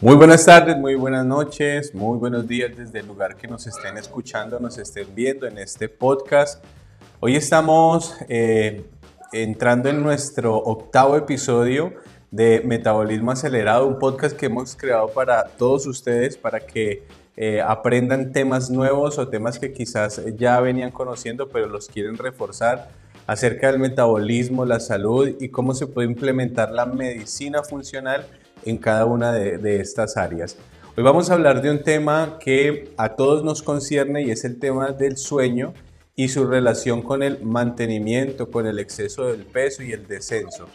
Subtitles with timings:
[0.00, 3.96] Muy buenas tardes, muy buenas noches, muy buenos días desde el lugar que nos estén
[3.98, 6.64] escuchando, nos estén viendo en este podcast.
[7.18, 8.84] Hoy estamos eh,
[9.32, 11.94] entrando en nuestro octavo episodio
[12.30, 17.02] de Metabolismo Acelerado, un podcast que hemos creado para todos ustedes, para que
[17.36, 22.88] eh, aprendan temas nuevos o temas que quizás ya venían conociendo, pero los quieren reforzar
[23.26, 28.24] acerca del metabolismo, la salud y cómo se puede implementar la medicina funcional
[28.68, 30.56] en cada una de, estas áreas.
[30.96, 34.58] Hoy vamos a hablar de un tema que a todos nos concierne y es el
[34.58, 35.72] tema del sueño
[36.16, 40.66] y su relación con el mantenimiento, con el exceso del peso y el descenso.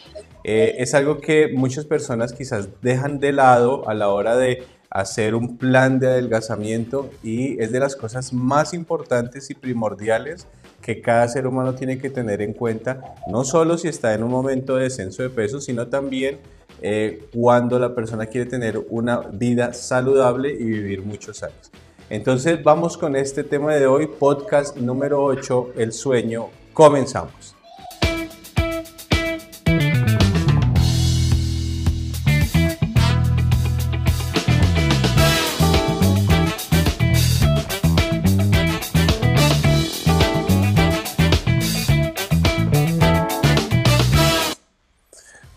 [0.42, 5.34] Eh, es algo que muchas personas quizás dejan de lado a la hora de hacer
[5.34, 10.46] un plan de adelgazamiento y es de las cosas más importantes y primordiales
[10.80, 14.30] que cada ser humano tiene que tener en cuenta, no solo si está en un
[14.30, 16.38] momento de descenso de peso, sino también
[16.86, 21.70] eh, cuando la persona quiere tener una vida saludable y vivir muchos años.
[22.10, 26.48] Entonces vamos con este tema de hoy, podcast número 8, el sueño.
[26.74, 27.53] Comenzamos.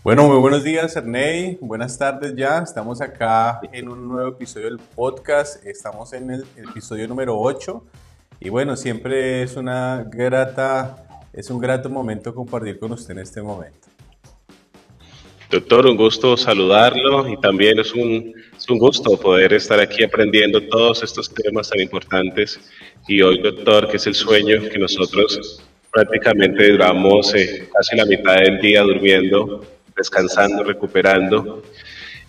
[0.08, 1.58] Bueno, muy buenos días, Ernei.
[1.60, 2.60] Buenas tardes ya.
[2.60, 5.62] Estamos acá en un nuevo episodio del podcast.
[5.66, 7.84] Estamos en el episodio número 8.
[8.40, 13.42] Y bueno, siempre es una grata, es un grato momento compartir con usted en este
[13.42, 13.86] momento.
[15.50, 20.66] Doctor, un gusto saludarlo y también es un, es un gusto poder estar aquí aprendiendo
[20.68, 22.58] todos estos temas tan importantes.
[23.06, 28.36] Y hoy, doctor, que es el sueño que nosotros prácticamente duramos eh, casi la mitad
[28.36, 31.62] del día durmiendo descansando, recuperando.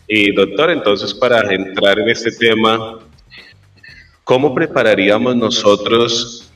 [0.08, 3.00] Y doctor, entonces para entrar en este tema,
[4.24, 6.52] ¿cómo prepararíamos nosotros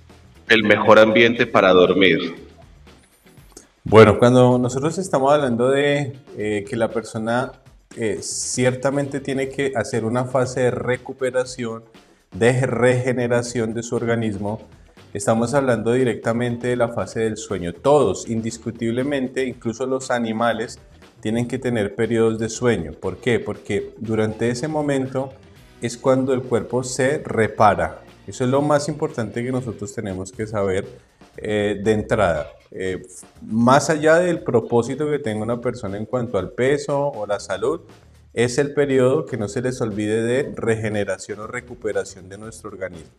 [0.49, 2.35] el mejor ambiente para dormir?
[3.85, 7.51] Bueno, cuando nosotros estamos hablando de eh, que la persona
[7.95, 11.83] eh, ciertamente tiene que hacer una fase de recuperación,
[12.31, 14.61] de regeneración de su organismo,
[15.13, 17.73] estamos hablando directamente de la fase del sueño.
[17.73, 20.79] Todos, indiscutiblemente, incluso los animales,
[21.23, 22.91] tienen que tener periodos de sueño.
[22.91, 23.39] ¿Por qué?
[23.39, 25.31] Porque durante ese momento
[25.81, 28.03] es cuando el cuerpo se repara.
[28.27, 30.85] Eso es lo más importante que nosotros tenemos que saber
[31.37, 32.49] eh, de entrada.
[32.71, 33.03] Eh,
[33.41, 37.79] más allá del propósito que tenga una persona en cuanto al peso o la salud,
[38.33, 43.13] es el periodo que no se les olvide de regeneración o recuperación de nuestro organismo.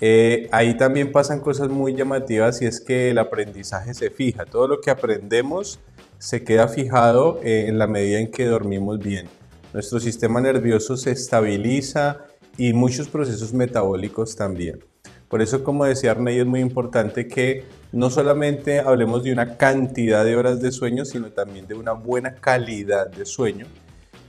[0.00, 4.44] Eh, ahí también pasan cosas muy llamativas y es que el aprendizaje se fija.
[4.44, 5.78] Todo lo que aprendemos
[6.22, 9.26] se queda fijado eh, en la medida en que dormimos bien.
[9.74, 12.18] Nuestro sistema nervioso se estabiliza
[12.56, 14.84] y muchos procesos metabólicos también.
[15.26, 20.24] Por eso, como decía Arney, es muy importante que no solamente hablemos de una cantidad
[20.24, 23.66] de horas de sueño, sino también de una buena calidad de sueño.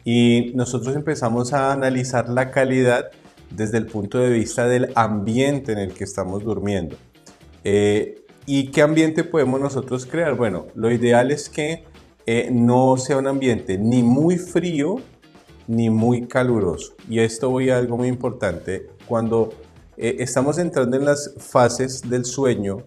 [0.03, 3.11] Y nosotros empezamos a analizar la calidad
[3.51, 6.95] desde el punto de vista del ambiente en el que estamos durmiendo.
[7.63, 10.35] Eh, ¿Y qué ambiente podemos nosotros crear?
[10.35, 11.85] Bueno, lo ideal es que
[12.25, 14.97] eh, no sea un ambiente ni muy frío
[15.67, 16.93] ni muy caluroso.
[17.07, 18.87] Y esto voy a algo muy importante.
[19.07, 19.53] Cuando
[19.95, 22.79] eh, estamos entrando en las fases del sueño,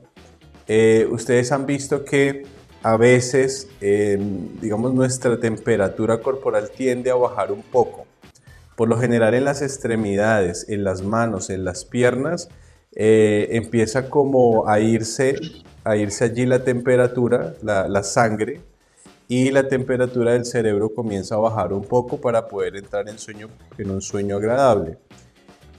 [0.69, 2.45] eh, ustedes han visto que
[2.83, 8.07] a veces, digamos, nuestra temperatura corporal tiende a bajar un poco.
[8.77, 12.49] Por lo general en las extremidades, en las manos, en las piernas,
[12.99, 15.37] eh, empieza como a irse,
[15.85, 18.63] a irse allí la temperatura, la, sangre,
[19.29, 23.49] y la temperatura del cerebro comienza a bajar un poco para poder entrar en, sueño,
[23.77, 24.97] en un sueño agradable.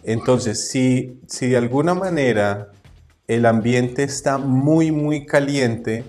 [0.03, 2.69] Entonces, si, si de alguna manera
[3.28, 6.03] el ambiente está muy, muy caliente,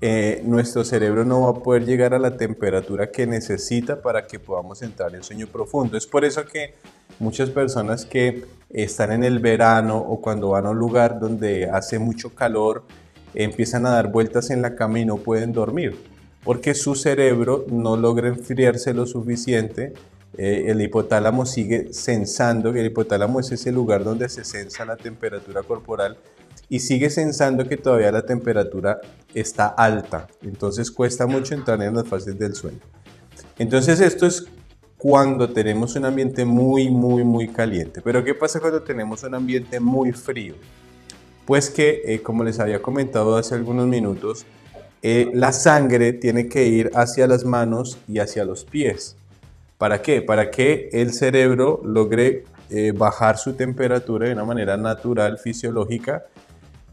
[0.00, 4.38] eh, nuestro cerebro no va a poder llegar a la temperatura que necesita para que
[4.40, 5.96] podamos entrar en sueño profundo.
[5.96, 6.74] Es por eso que
[7.18, 11.98] muchas personas que están en el verano o cuando van a un lugar donde hace
[11.98, 12.84] mucho calor,
[13.34, 15.96] empiezan a dar vueltas en la cama y no pueden dormir,
[16.44, 19.92] porque su cerebro no logra enfriarse lo suficiente.
[20.36, 24.96] Eh, el hipotálamo sigue sensando, que el hipotálamo es ese lugar donde se sensa la
[24.96, 26.18] temperatura corporal
[26.68, 29.00] y sigue sensando que todavía la temperatura
[29.34, 30.28] está alta.
[30.42, 32.80] Entonces cuesta mucho entrar en las fases del sueño.
[33.58, 34.46] Entonces esto es
[34.98, 38.02] cuando tenemos un ambiente muy, muy, muy caliente.
[38.02, 40.54] Pero ¿qué pasa cuando tenemos un ambiente muy frío?
[41.46, 44.44] Pues que, eh, como les había comentado hace algunos minutos,
[45.02, 49.16] eh, la sangre tiene que ir hacia las manos y hacia los pies.
[49.78, 50.20] ¿Para qué?
[50.20, 56.24] Para que el cerebro logre eh, bajar su temperatura de una manera natural, fisiológica.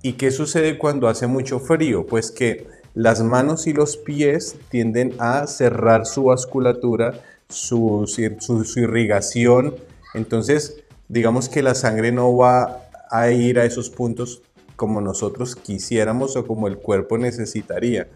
[0.04, 2.06] ¿Y qué sucede cuando hace mucho frío?
[2.06, 7.16] Pues que las manos y los pies tienden a cerrar su vasculatura,
[7.50, 9.76] su, su irrigación.
[10.14, 14.42] Entonces, digamos que la sangre no va a ir a esos puntos
[14.76, 18.08] como nosotros quisiéramos o como el cuerpo necesitaría.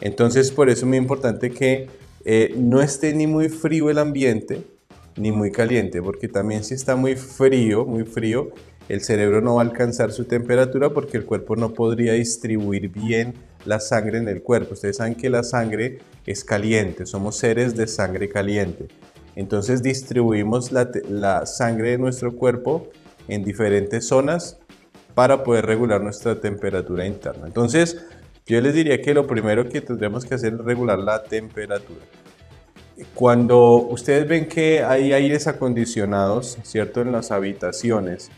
[0.00, 1.88] Entonces, por eso es muy importante que
[2.24, 4.64] eh, no esté ni muy frío el ambiente,
[5.16, 8.50] ni muy caliente, porque también si está muy frío, muy frío,
[8.88, 13.34] el cerebro no va a alcanzar su temperatura porque el cuerpo no podría distribuir bien
[13.64, 14.74] la sangre en el cuerpo.
[14.74, 18.88] Ustedes saben que la sangre es caliente, somos seres de sangre caliente.
[19.36, 22.90] Entonces distribuimos la, la sangre de nuestro cuerpo
[23.28, 24.58] en diferentes zonas
[25.14, 27.46] para poder regular nuestra temperatura interna.
[27.46, 28.04] Entonces,
[28.46, 32.00] yo les diría que lo primero que tendremos que hacer es regular la temperatura.
[33.14, 37.00] Cuando ustedes ven que hay aires acondicionados, ¿cierto?
[37.02, 38.30] En las habitaciones,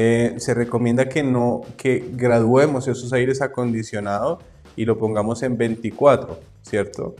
[0.00, 4.38] eh, se recomienda que no, que graduemos esos aires acondicionados
[4.76, 7.16] y lo pongamos en 24, ¿cierto?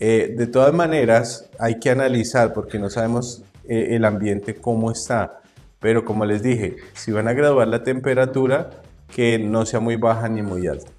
[0.00, 5.42] Eh, de todas maneras, hay que analizar porque no sabemos eh, el ambiente cómo está.
[5.78, 8.70] Pero como les dije, si van a graduar la temperatura,
[9.14, 10.90] que no sea muy baja ni muy alta.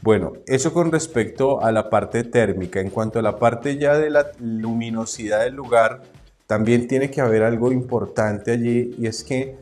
[0.00, 2.80] Bueno, eso con respecto a la parte térmica.
[2.80, 6.00] En cuanto a la parte ya de la luminosidad del lugar,
[6.46, 9.58] también tiene que haber algo importante allí y es que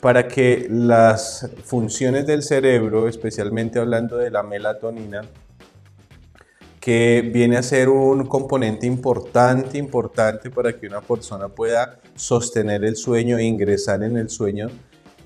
[0.00, 5.22] para que las funciones del cerebro, especialmente hablando de la melatonina,
[6.80, 12.96] que viene a ser un componente importante, importante para que una persona pueda sostener el
[12.96, 14.68] sueño e ingresar en el sueño.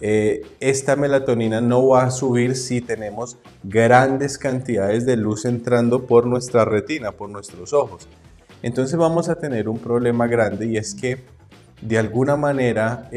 [0.00, 6.26] Eh, esta melatonina no va a subir si tenemos grandes cantidades de luz entrando por
[6.26, 8.08] nuestra retina, por nuestros ojos.
[8.62, 11.18] Entonces vamos a tener un problema grande y es que
[11.82, 13.10] de alguna manera,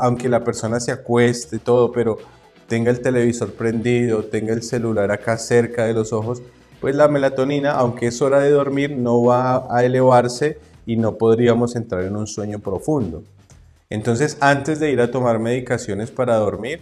[0.00, 2.18] aunque la persona se acueste, todo, pero
[2.66, 6.42] tenga el televisor prendido, tenga el celular acá cerca de los ojos,
[6.80, 11.76] pues la melatonina, aunque es hora de dormir, no va a elevarse y no podríamos
[11.76, 13.22] entrar en un sueño profundo.
[13.90, 16.80] Entonces, antes de ir a tomar medicaciones para dormir,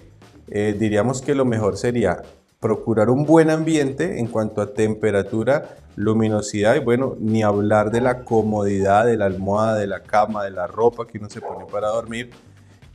[0.48, 2.22] eh, diríamos que lo mejor sería
[2.62, 8.20] procurar un buen ambiente en cuanto a temperatura, luminosidad y bueno, ni hablar de la
[8.20, 11.88] comodidad de la almohada, de la cama, de la ropa que uno se pone para
[11.88, 12.30] dormir.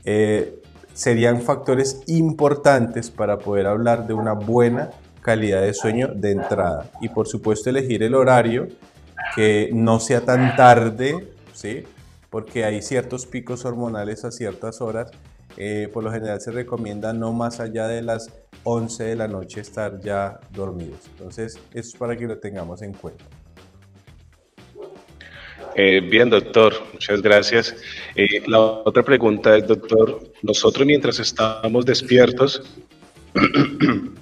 [0.05, 0.61] Eh,
[0.93, 4.89] serían factores importantes para poder hablar de una buena
[5.21, 6.89] calidad de sueño de entrada.
[7.01, 8.69] Y por supuesto elegir el horario
[9.35, 11.83] que no sea tan tarde, ¿sí?
[12.29, 15.11] porque hay ciertos picos hormonales a ciertas horas.
[15.57, 18.31] Eh, por lo general se recomienda no más allá de las
[18.63, 20.99] 11 de la noche estar ya dormidos.
[21.11, 23.25] Entonces, eso es para que lo tengamos en cuenta.
[25.75, 27.75] Eh, bien, doctor, muchas gracias.
[28.15, 32.63] Eh, la otra pregunta es, doctor, nosotros mientras estamos despiertos,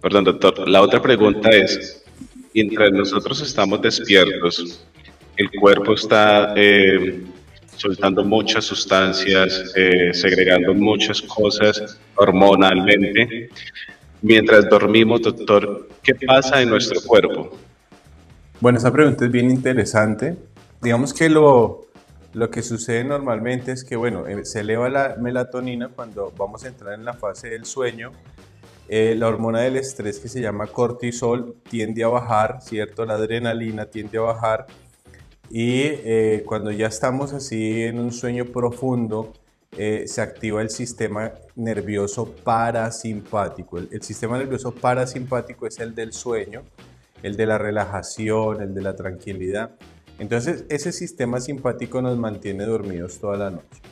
[0.00, 0.68] Perdón, doctor.
[0.68, 2.04] La otra pregunta es,
[2.54, 4.86] mientras nosotros estamos despiertos,
[5.36, 6.54] el cuerpo está
[7.76, 13.50] soltando muchas sustancias, eh, segregando muchas cosas hormonalmente.
[14.22, 17.56] Mientras dormimos, doctor, ¿qué pasa en nuestro cuerpo?
[18.60, 20.36] Bueno, esa pregunta es bien interesante.
[20.82, 21.86] Digamos que lo,
[22.32, 26.68] lo que sucede normalmente es que, bueno, eh, se eleva la melatonina cuando vamos a
[26.68, 28.12] entrar en la fase del sueño
[28.88, 33.04] eh, la hormona del estrés que se llama cortisol tiende a bajar, ¿cierto?
[33.04, 34.66] La adrenalina tiende a bajar
[35.50, 39.32] y eh, cuando ya estamos así en un sueño profundo,
[39.78, 43.78] eh, se activa el sistema nervioso parasimpático.
[43.78, 46.62] El, sistema nervioso parasimpático es el del sueño,
[47.22, 49.72] el de la relajación, el de la tranquilidad.
[50.18, 53.82] Entonces, ese sistema simpático nos mantiene dormidos toda la noche.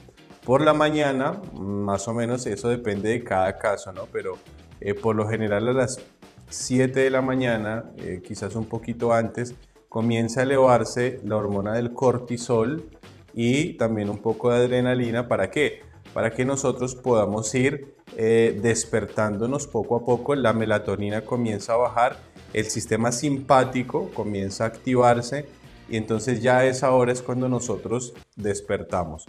[0.45, 4.07] Por la mañana, más o menos, eso depende de cada caso, ¿no?
[4.11, 4.39] Pero
[4.81, 6.01] eh, por lo general a las
[6.49, 9.55] 7 de la mañana, eh, quizás un poquito antes,
[9.95, 12.91] comienza a elevarse la hormona del cortisol
[13.33, 15.29] y también un poco de adrenalina.
[15.29, 15.83] ¿Para qué?
[16.13, 20.35] Para que nosotros podamos ir eh, despertándonos poco a poco.
[20.35, 22.17] La melatonina comienza a bajar,
[22.53, 25.47] el sistema simpático comienza a activarse
[25.89, 29.27] y entonces ya a esa hora es cuando nosotros despertamos.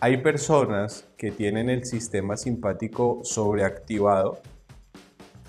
[0.00, 4.40] Hay personas que tienen el sistema simpático sobreactivado,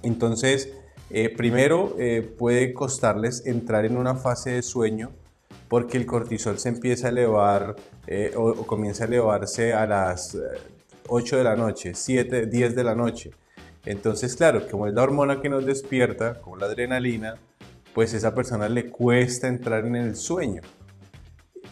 [0.04, 0.72] entonces,
[1.10, 5.12] eh, primero eh, puede costarles entrar en una fase de sueño
[5.68, 7.76] porque el cortisol se empieza a elevar
[8.08, 10.38] eh, o, comienza a elevarse a las
[11.08, 13.32] 8 de la noche, 7, 10 de la noche.
[13.86, 17.36] Entonces, claro, como es la hormona que nos despierta, como la adrenalina,
[17.94, 20.62] pues esa persona le cuesta entrar en el sueño.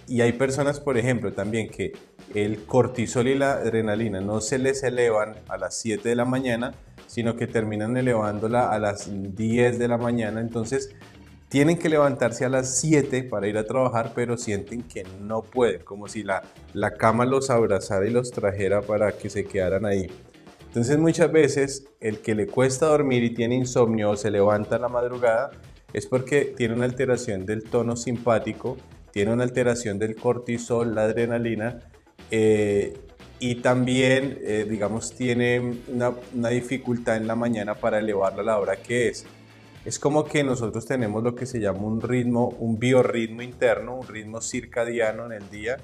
[0.08, 1.94] Y hay personas, por ejemplo, también que
[2.36, 6.74] el cortisol y la adrenalina no se les elevan a las 7 de la mañana,
[7.14, 10.42] sino que terminan elevándola a las 10 de la mañana.
[10.42, 10.96] Entonces,
[11.48, 15.84] tienen que levantarse a las 7 para ir a trabajar, pero sienten que no pueden,
[15.84, 16.42] como si la,
[16.74, 20.08] la cama los abrazara y los trajera para que se quedaran ahí.
[20.66, 24.80] Entonces muchas veces el que le cuesta dormir y tiene insomnio o se levanta a
[24.80, 25.52] la madrugada
[25.94, 28.78] es porque tiene una alteración del tono simpático,
[29.12, 31.78] tiene una alteración del cortisol, la adrenalina,
[32.32, 32.98] eh,
[33.44, 35.60] y también, eh, digamos, tiene
[35.90, 39.26] una, dificultad en la mañana para elevarla a la hora que es.
[39.84, 44.08] Es como que nosotros tenemos lo que se llama un ritmo, un biorritmo interno, un
[44.08, 45.76] ritmo circadiano en el día,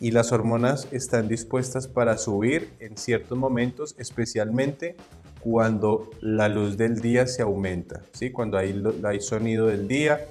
[0.00, 4.96] y las hormonas están dispuestas para subir en ciertos momentos, especialmente
[5.40, 8.30] cuando la luz del día se aumenta, ¿sí?
[8.30, 10.26] cuando hay, hay sonido del día,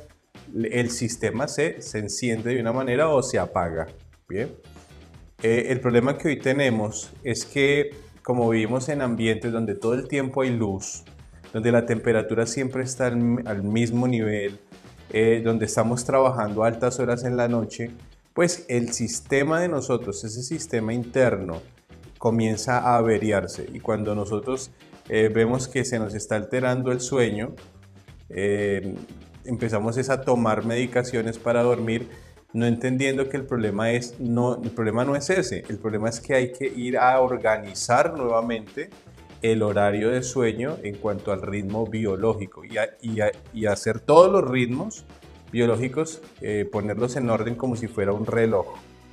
[0.55, 3.85] el sistema se, se enciende de una manera o se apaga.
[4.27, 4.49] Bien.
[5.45, 7.91] Eh, el problema que hoy tenemos es que
[8.23, 11.03] como vivimos en ambientes donde todo el tiempo hay luz,
[11.53, 14.59] donde la temperatura siempre está al, mismo nivel,
[15.13, 17.91] eh, donde estamos trabajando altas horas en la noche,
[18.33, 21.61] pues el sistema de nosotros, ese sistema interno,
[22.17, 23.69] comienza a averiarse.
[23.71, 24.71] Y cuando nosotros
[25.09, 27.53] eh, vemos que se nos está alterando el sueño,
[29.45, 32.09] empezamos a tomar medicaciones para dormir,
[32.55, 36.21] no entendiendo que el problema, es, no, el problema no es ese, el problema es
[36.21, 38.89] que hay que ir a organizar nuevamente
[39.41, 42.77] el horario de sueño en cuanto al ritmo biológico y,
[43.53, 45.03] y, hacer todos los ritmos
[45.51, 48.67] biológicos, eh, ponerlos en orden como si fuera un reloj,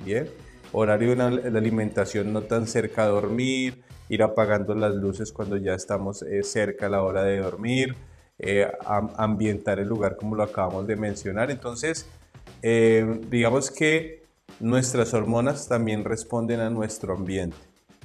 [0.05, 0.29] ¿bien?
[0.71, 5.73] Horario de la alimentación no tan cerca a dormir, ir apagando las luces cuando ya
[5.73, 7.97] estamos eh, cerca a la hora de dormir,
[8.39, 8.71] eh,
[9.17, 11.51] ambientar el lugar como lo acabamos de mencionar.
[11.51, 12.07] Entonces,
[12.63, 14.23] eh, digamos que
[14.61, 17.57] nuestras hormonas también responden a nuestro ambiente.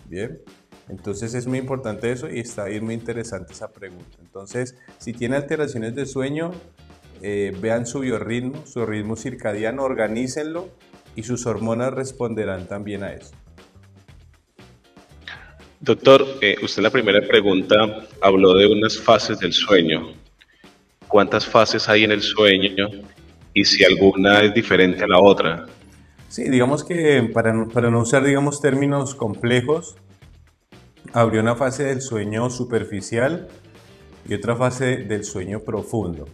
[0.06, 0.40] Bien,
[0.88, 4.18] entonces es muy importante eso y está ahí muy interesante esa pregunta.
[4.20, 6.50] Entonces, si tiene alteraciones de sueño,
[7.22, 10.68] eh, vean su biorritmo, su ritmo circadiano, organícenlo
[11.14, 13.30] y sus hormonas responderán también a eso.
[15.80, 17.76] Doctor, eh, usted la primera pregunta
[18.20, 20.14] habló de unas fases del sueño.
[21.06, 22.88] ¿Cuántas fases hay en el sueño
[23.58, 25.66] y si alguna es diferente a la otra.
[26.28, 29.96] Sí, digamos que para, para no usar, digamos, términos complejos,
[31.12, 33.48] habría una fase del sueño superficial
[34.28, 36.26] y otra fase del sueño profundo.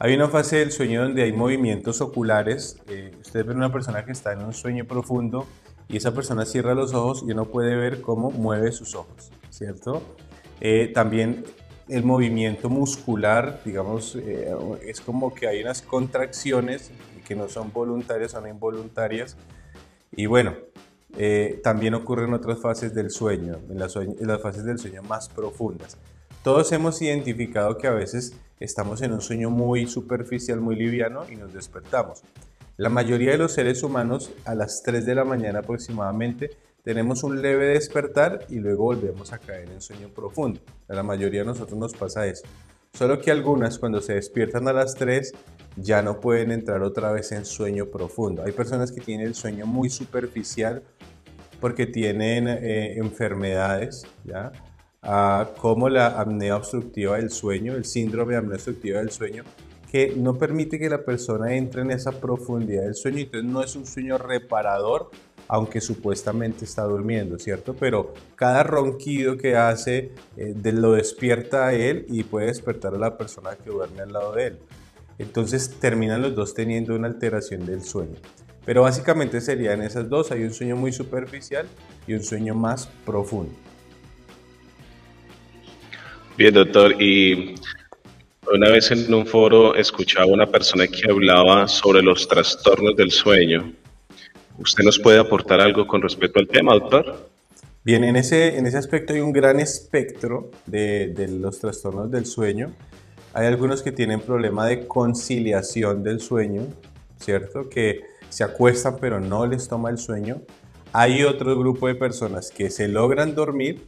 [0.00, 2.82] Hay una fase del sueño donde hay movimientos oculares.
[2.88, 5.46] Eh, usted ve una persona que está en un sueño profundo
[5.88, 10.02] y esa persona cierra los ojos y uno puede ver cómo mueve sus ojos, ¿cierto?
[10.60, 11.44] Eh, también
[11.88, 14.52] el movimiento muscular, digamos, eh,
[14.84, 16.90] es como que hay unas contracciones
[17.26, 19.36] que no son voluntarias, son involuntarias.
[20.12, 20.54] Y bueno,
[21.16, 25.28] eh, también ocurren otras fases del sueño, en las, en las fases del sueño más
[25.28, 25.96] profundas.
[26.42, 31.36] Todos hemos identificado que a veces estamos en un sueño muy superficial, muy liviano y
[31.36, 32.22] nos despertamos.
[32.76, 36.50] La mayoría de los seres humanos a las 3 de la mañana aproximadamente
[36.86, 40.60] tenemos un leve despertar y luego volvemos a caer en sueño profundo.
[40.86, 42.44] A la mayoría de nosotros nos pasa eso.
[42.92, 45.32] Solo que algunas cuando se despiertan a las 3
[45.74, 48.44] ya no pueden entrar otra vez en sueño profundo.
[48.44, 50.84] Hay personas que tienen el sueño muy superficial
[51.60, 54.52] porque tienen eh, enfermedades, ¿ya?
[55.02, 59.42] Ah, como la apnea obstructiva del sueño, el síndrome de apnea obstructiva del sueño,
[59.90, 63.18] que no permite que la persona entre en esa profundidad del sueño.
[63.18, 65.10] Entonces no es un sueño reparador,
[65.48, 67.74] aunque supuestamente está durmiendo, ¿cierto?
[67.74, 73.16] Pero cada ronquido que hace eh, lo despierta a él y puede despertar a la
[73.16, 74.58] persona que duerme al lado de él.
[75.18, 78.16] Entonces terminan los dos teniendo una alteración del sueño.
[78.64, 81.66] Pero básicamente serían esas dos, hay un sueño muy superficial
[82.06, 83.52] y un sueño más profundo.
[86.36, 87.54] Bien, doctor, y
[88.52, 93.72] una vez en un foro escuchaba una persona que hablaba sobre los trastornos del sueño
[94.58, 97.28] ¿Usted nos puede aportar algo con respecto al tema, doctor?
[97.84, 102.26] Bien, en ese, en ese aspecto hay un gran espectro de, de los trastornos del
[102.26, 102.72] sueño.
[103.32, 106.62] Hay algunos que tienen problema de conciliación del sueño,
[107.20, 107.68] ¿cierto?
[107.68, 110.42] Que se acuestan pero no les toma el sueño.
[110.92, 113.86] Hay otro grupo de personas que se logran dormir,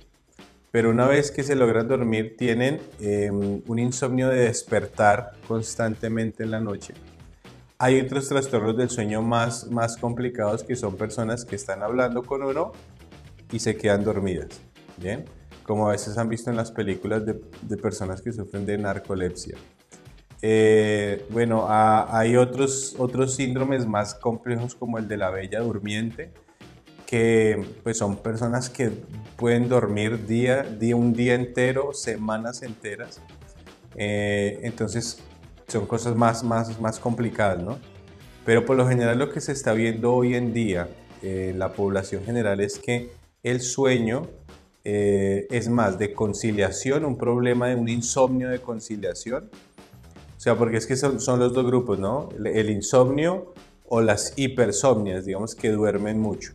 [0.70, 6.50] pero una vez que se logran dormir tienen em, un insomnio de despertar constantemente en
[6.50, 6.94] la noche.
[7.80, 12.42] Hay otros trastornos del sueño más, más complicados que son personas que están hablando con
[12.42, 12.72] uno
[13.52, 14.48] y se quedan dormidas,
[14.96, 15.26] ¿bien?
[15.62, 19.56] Como a veces han visto en las películas de, de personas que sufren de narcolepsia.
[20.42, 26.32] Eh, bueno, hay otros, otros síndromes más complejos como el de la bella durmiente,
[27.06, 28.90] que pues son personas que
[29.36, 33.22] pueden dormir día, día un día entero, semanas enteras.
[33.94, 35.22] Eh, entonces
[35.68, 37.78] son cosas más, más, más complicadas, ¿no?
[38.44, 40.88] Pero por lo general lo que se está viendo hoy en día
[41.22, 43.10] en la población general es que
[43.42, 44.26] el sueño
[44.84, 49.50] eh, es más de conciliación, un problema de un insomnio de conciliación.
[50.36, 52.30] O sea, porque es que son, son los dos grupos, ¿no?
[52.42, 53.52] El insomnio
[53.86, 56.52] o las hipersomnias, digamos que duermen mucho.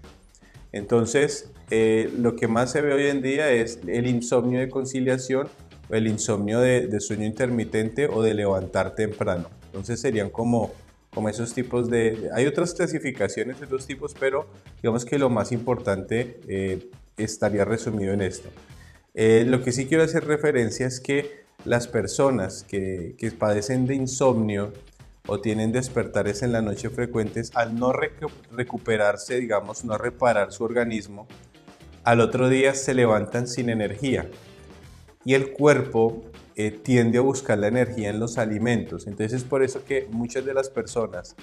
[0.72, 5.48] Entonces, eh, lo que más se ve hoy en día es el insomnio de conciliación
[5.98, 9.50] el insomnio de, sueño intermitente o de levantar temprano.
[9.66, 10.74] Entonces serían como,
[11.14, 12.30] como esos tipos de...
[12.34, 14.48] Hay otras clasificaciones de los tipos, pero
[14.82, 18.50] digamos que lo más importante eh, estaría resumido en esto.
[19.14, 23.96] Eh, lo que sí quiero hacer referencia es que las personas que, que padecen de
[23.96, 24.74] insomnio
[25.28, 31.28] o tienen despertares en la noche frecuentes, al no recuperarse, digamos, no reparar su organismo,
[32.04, 34.30] al otro día se levantan sin energía.
[35.26, 36.24] Y el cuerpo
[36.56, 39.08] eh, tiende a buscar la energía en los alimentos.
[39.08, 41.36] Entonces es por eso que muchas de las personas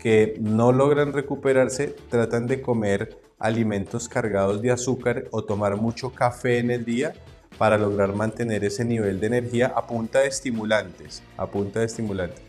[0.00, 6.58] que no logran recuperarse tratan de comer alimentos cargados de azúcar o tomar mucho café
[6.58, 7.14] en el día
[7.58, 12.40] para lograr mantener ese nivel de energía a punta de estimulantes, a punta de estimulantes.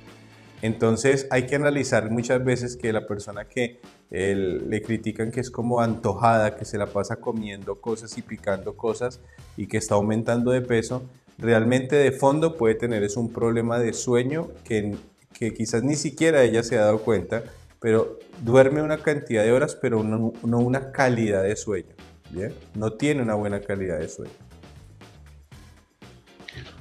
[0.61, 5.81] Entonces hay que analizar muchas veces que la persona que le critican que es como
[5.81, 9.21] antojada, que se la pasa comiendo cosas y picando cosas
[9.57, 11.03] y que está aumentando de peso,
[11.37, 14.95] realmente de fondo puede tener es un problema de sueño que,
[15.33, 17.43] que quizás ni siquiera ella se ha dado cuenta,
[17.79, 21.89] pero duerme una cantidad de horas, pero no, una calidad de sueño.
[22.29, 22.53] ¿bien?
[22.75, 24.31] No tiene una buena calidad de sueño.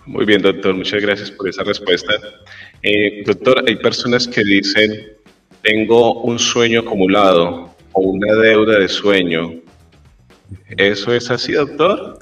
[0.07, 2.13] Muy bien, doctor, muchas gracias por esa respuesta.
[2.83, 4.93] Eh, doctor, hay personas que dicen,
[5.63, 9.55] tengo un sueño acumulado o una deuda de sueño.
[10.77, 12.19] ¿Eso es así, doctor?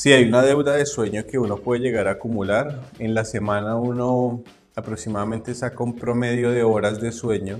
[0.00, 2.80] Sí, hay una deuda de sueño que uno puede llegar a acumular.
[2.98, 4.42] En la semana uno
[4.74, 7.58] aproximadamente saca un promedio de horas de sueño.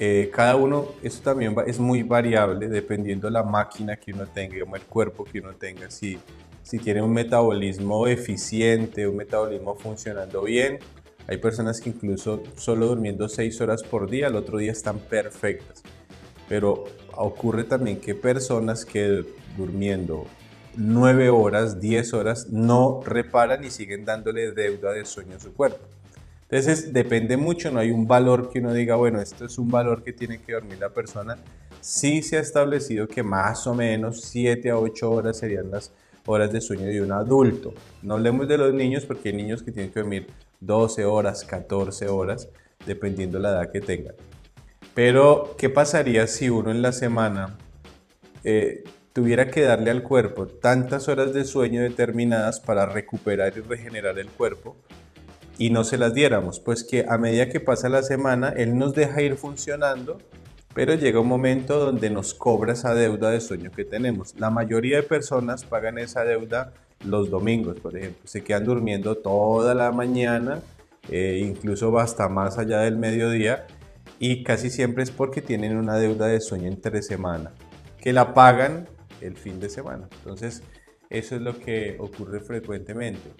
[0.00, 4.56] Eh, cada uno, eso también es muy variable dependiendo de la máquina que uno tenga,
[4.56, 5.92] el cuerpo que uno tenga.
[5.92, 6.18] Si,
[6.64, 10.80] si tiene un metabolismo eficiente, un metabolismo funcionando bien,
[11.28, 15.84] hay personas que incluso solo durmiendo 6 horas por día, al otro día están perfectas.
[16.48, 16.82] Pero
[17.14, 19.24] ocurre también que personas que
[19.56, 20.26] durmiendo
[20.76, 25.86] 9 horas, 10 horas, no reparan y siguen dándole deuda de sueño a su cuerpo.
[26.42, 30.02] Entonces depende mucho, no hay un valor que uno diga, bueno, esto es un valor
[30.02, 31.38] que tiene que dormir la persona.
[31.80, 35.92] Sí se ha establecido que más o menos 7 a 8 horas serían las
[36.26, 37.72] horas de sueño de un adulto.
[38.02, 40.26] No hablemos de los niños porque hay niños que tienen que dormir
[40.60, 42.48] 12 horas, 14 horas,
[42.86, 44.14] dependiendo la edad que tengan.
[44.94, 47.56] Pero, ¿qué pasaría si uno en la semana
[48.44, 54.18] eh, tuviera que darle al cuerpo tantas horas de sueño determinadas para recuperar y regenerar
[54.18, 54.76] el cuerpo
[55.58, 56.60] y no se las diéramos?
[56.60, 60.18] Pues que a medida que pasa la semana, él nos deja ir funcionando,
[60.74, 64.34] pero llega un momento donde nos cobra esa deuda de sueño que tenemos.
[64.38, 66.72] La mayoría de personas pagan esa deuda
[67.04, 68.22] los domingos, por ejemplo.
[68.24, 70.60] Se quedan durmiendo toda la mañana,
[71.10, 73.66] eh, incluso hasta más allá del mediodía,
[74.18, 77.52] y casi siempre es porque tienen una deuda de sueño entre semana,
[77.98, 78.88] que la pagan
[79.22, 80.08] el fin de semana.
[80.18, 80.62] Entonces,
[81.10, 83.30] eso es lo que ocurre frecuentemente.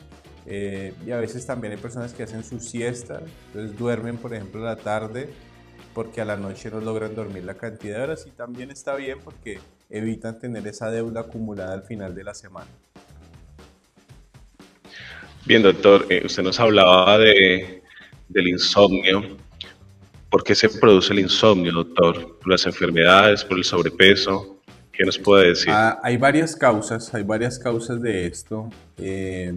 [0.46, 4.60] Eh, y a veces también hay personas que hacen su siesta, entonces duermen, por ejemplo,
[4.60, 5.28] la tarde
[5.94, 9.18] porque a la noche no logran dormir la cantidad de horas y también está bien
[9.22, 9.58] porque
[9.90, 12.70] evitan tener esa deuda acumulada al final de la semana.
[15.44, 17.82] Bien, doctor, eh, usted nos hablaba de,
[18.28, 19.36] del insomnio.
[20.30, 22.38] ¿Por qué se produce el insomnio, doctor?
[22.38, 24.51] ¿Por las enfermedades, por el sobrepeso?
[24.92, 25.70] ¿Qué nos puede decir?
[25.70, 29.54] Ah, hay varias causas, hay varias causas de esto, eh,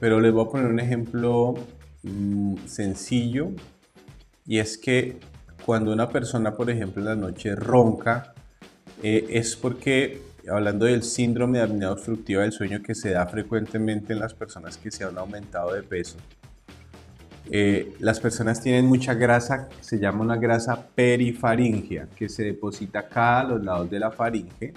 [0.00, 1.54] pero les voy a poner un ejemplo
[2.02, 3.50] mm, sencillo
[4.46, 5.18] y es que
[5.64, 8.34] cuando una persona, por ejemplo, en la noche ronca,
[9.02, 14.12] eh, es porque, hablando del síndrome de apnea obstructiva del sueño que se da frecuentemente
[14.12, 16.18] en las personas que se han aumentado de peso,
[17.50, 23.40] eh, las personas tienen mucha grasa, se llama una grasa perifaringia, que se deposita acá
[23.40, 24.72] a los lados de la faringe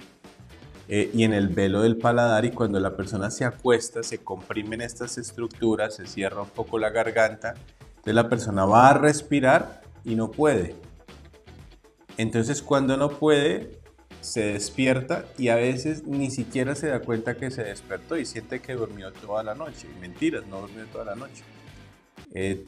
[0.86, 4.82] eh, y en el velo del paladar y cuando la persona se acuesta se comprimen
[4.82, 7.54] estas estructuras, se cierra un poco la garganta,
[7.88, 10.74] entonces la persona va a respirar y no puede.
[12.18, 13.78] Entonces cuando no puede,
[14.20, 18.60] se despierta y a veces ni siquiera se da cuenta que se despertó y siente
[18.60, 19.88] que durmió toda la noche.
[20.00, 21.44] Mentiras, no durmió toda la noche.
[22.34, 22.66] Eh,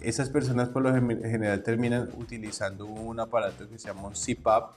[0.00, 4.72] esas personas por lo general terminan utilizando un aparato que se llama un CPAP,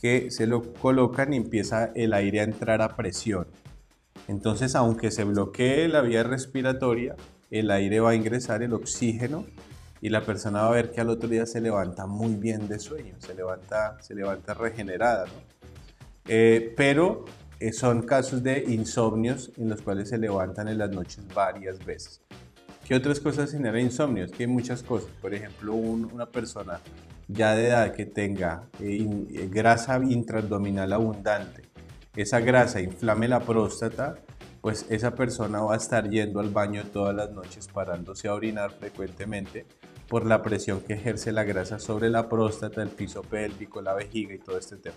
[0.00, 3.46] que se lo colocan y empieza el aire a entrar a presión.
[4.28, 7.14] Entonces, aunque se bloquee la vía respiratoria,
[7.50, 9.44] el aire va a ingresar el oxígeno
[10.00, 12.78] y la persona va a ver que al otro día se levanta muy bien de
[12.78, 15.26] sueño, se levanta, se levanta regenerada.
[16.26, 17.24] Eh, pero
[17.60, 22.20] eh, son casos de insomnios en los cuales se levantan en las noches varias veces.
[22.84, 24.30] ¿Qué otras cosas generan insomnios?
[24.30, 25.10] Que hay muchas cosas.
[25.20, 26.80] Por ejemplo, una persona
[27.28, 31.62] ya de edad que tenga eh, eh, grasa intraabdominal abundante,
[32.14, 34.16] esa grasa inflame la próstata,
[34.60, 38.72] pues esa persona va a estar yendo al baño todas las noches parándose a orinar
[38.72, 39.66] frecuentemente
[40.08, 44.34] por la presión que ejerce la grasa sobre la próstata, el piso pélvico, la vejiga
[44.34, 44.96] y todo este tema.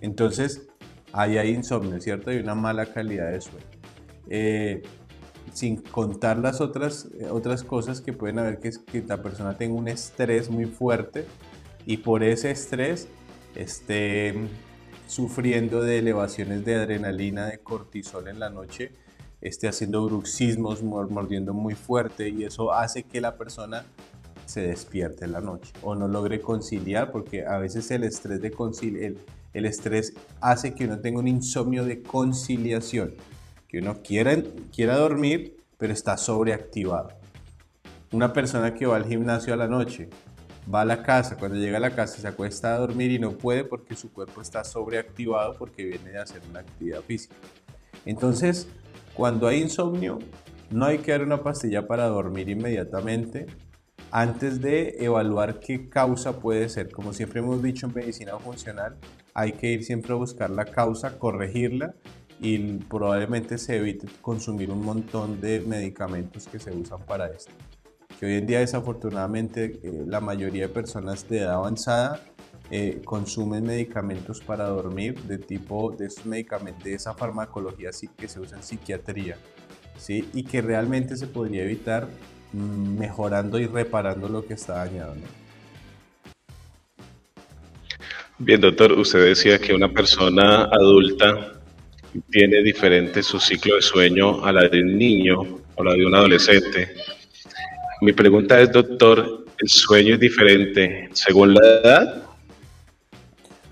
[0.00, 0.66] Entonces,
[1.12, 2.30] ahí hay insomnio, ¿cierto?
[2.30, 3.66] Hay una mala calidad de sueño.
[4.28, 4.82] Eh,
[5.54, 9.56] sin contar las otras, eh, otras cosas que pueden haber, que es que la persona
[9.56, 11.26] tenga un estrés muy fuerte
[11.86, 13.06] y por ese estrés
[13.54, 14.34] esté
[15.06, 18.90] sufriendo de elevaciones de adrenalina, de cortisol en la noche,
[19.40, 23.84] esté haciendo bruxismos, mordiendo muy fuerte y eso hace que la persona
[24.46, 28.52] se despierte en la noche o no logre conciliar porque a veces el estrés de
[28.82, 29.18] el,
[29.52, 33.14] el estrés hace que uno tenga un insomnio de conciliación
[33.74, 34.36] que uno quiera,
[34.72, 37.08] quiera dormir, pero está sobreactivado.
[38.12, 40.10] Una persona que va al gimnasio a la noche,
[40.72, 43.32] va a la casa, cuando llega a la casa se acuesta a dormir y no
[43.32, 47.34] puede porque su cuerpo está sobreactivado porque viene de hacer una actividad física.
[48.06, 48.68] Entonces,
[49.12, 50.20] cuando hay insomnio,
[50.70, 53.46] no hay que dar una pastilla para dormir inmediatamente
[54.12, 56.92] antes de evaluar qué causa puede ser.
[56.92, 58.94] Como siempre hemos dicho en medicina funcional,
[59.34, 61.96] hay que ir siempre a buscar la causa, corregirla
[62.40, 67.52] y probablemente se evite consumir un montón de medicamentos que se usan para esto.
[68.18, 72.20] Que hoy en día desafortunadamente eh, la mayoría de personas de edad avanzada
[72.70, 78.40] eh, consumen medicamentos para dormir de tipo de esos medicamentos, de esa farmacología que se
[78.40, 79.36] usa en psiquiatría,
[79.98, 80.28] ¿sí?
[80.32, 82.08] y que realmente se podría evitar
[82.52, 85.14] mm, mejorando y reparando lo que está dañado.
[88.38, 91.60] Bien, doctor, usted decía que una persona adulta
[92.30, 96.14] tiene diferente su ciclo de sueño a la de un niño o la de un
[96.14, 96.94] adolescente.
[98.00, 102.22] Mi pregunta es, doctor, ¿el sueño es diferente según la edad?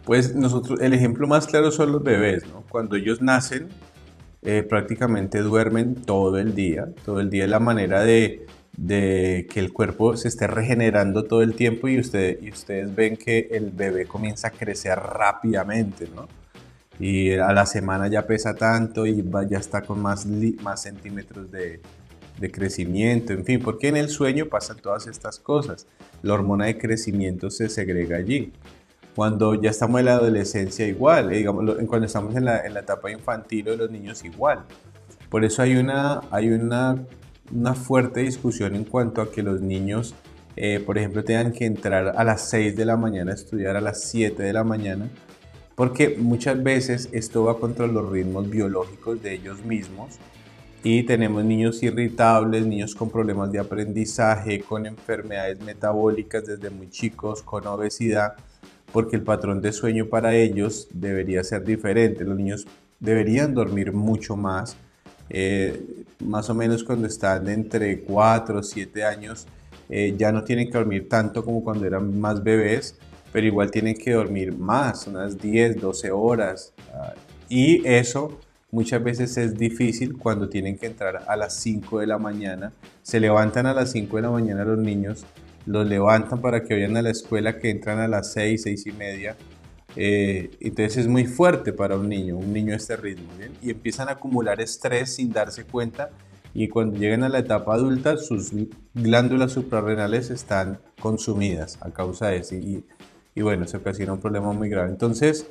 [0.04, 2.64] Pues nosotros, el ejemplo más claro son los bebés, ¿no?
[2.68, 3.68] Cuando ellos nacen,
[4.42, 9.60] eh, prácticamente duermen todo el día, todo el día es la manera de, de, que
[9.60, 13.70] el cuerpo se esté regenerando todo el tiempo y, usted, y ustedes ven que el
[13.70, 16.26] bebé comienza a crecer rápidamente, ¿no?
[17.02, 20.24] Y a la semana ya pesa tanto y ya está con más,
[20.62, 21.80] más centímetros de,
[22.38, 25.88] de crecimiento, en fin, porque en el sueño pasan todas estas cosas.
[26.22, 28.52] La hormona de crecimiento se segrega allí.
[29.16, 32.80] Cuando ya estamos en la adolescencia igual, eh, digamos, cuando estamos en la, en la
[32.80, 34.60] etapa infantil de los niños igual.
[35.28, 37.04] Por eso hay una, hay una,
[37.52, 40.14] una fuerte discusión en cuanto a que los niños,
[40.54, 43.80] eh, por ejemplo, tengan que entrar a las 6 de la mañana a estudiar a
[43.80, 45.10] las 7 de la mañana
[45.82, 50.16] porque muchas veces esto va contra los ritmos biológicos de ellos mismos
[50.84, 57.42] y tenemos niños irritables, niños con problemas de aprendizaje, con enfermedades metabólicas desde muy chicos,
[57.42, 58.34] con obesidad,
[58.92, 62.24] porque el patrón de sueño para ellos debería ser diferente.
[62.24, 62.64] Los niños
[63.00, 64.76] deberían dormir mucho más,
[65.30, 69.48] eh, más o menos cuando están entre 4 o 7 años,
[69.88, 72.96] eh, ya no tienen que dormir tanto como cuando eran más bebés
[73.32, 76.74] pero igual tienen que dormir más, unas 10, 12 horas.
[76.92, 77.14] Ah,
[77.48, 78.38] y eso
[78.70, 82.72] muchas veces es difícil cuando tienen que entrar a las 5 de la mañana.
[83.02, 85.24] Se levantan a las 5 de la mañana los niños,
[85.66, 88.92] los levantan para que vayan a la escuela, que entran a las 6, 6 y
[88.92, 89.36] media.
[89.96, 93.28] Eh, entonces es muy fuerte para un niño, un niño a este ritmo,
[93.62, 96.10] y empiezan a acumular estrés sin darse cuenta
[96.54, 98.52] y cuando llegan a la etapa adulta sus
[98.94, 102.54] glándulas suprarrenales están consumidas a causa de eso
[103.34, 104.90] y bueno, se ocasiona un problema muy grave.
[104.90, 105.46] Entonces,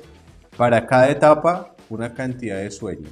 [0.56, 3.08] para cada etapa, una cantidad de sueño,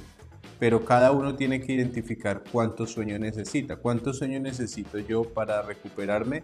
[0.59, 3.77] pero cada uno tiene que identificar cuánto sueño necesita.
[3.77, 6.43] ¿Cuánto sueño necesito yo para recuperarme?